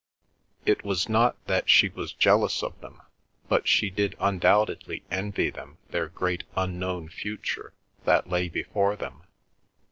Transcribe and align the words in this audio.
It 0.65 0.83
was 0.83 1.07
not 1.07 1.35
that 1.45 1.69
she 1.69 1.87
was 1.89 2.11
jealous 2.11 2.63
of 2.63 2.81
them, 2.81 3.03
but 3.47 3.67
she 3.67 3.91
did 3.91 4.15
undoubtedly 4.19 5.03
envy 5.11 5.51
them 5.51 5.77
their 5.91 6.07
great 6.07 6.43
unknown 6.57 7.07
future 7.07 7.71
that 8.05 8.27
lay 8.27 8.49
before 8.49 8.95
them. 8.95 9.21